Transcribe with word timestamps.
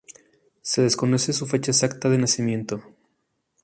Se 0.63 0.81
desconoce 0.81 1.31
su 1.31 1.45
fecha 1.45 1.69
exacta 1.69 2.09
de 2.09 2.17
nacimiento. 2.17 2.81